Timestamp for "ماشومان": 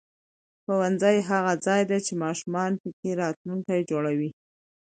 2.23-2.71